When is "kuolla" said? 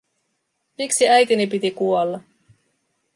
1.71-2.19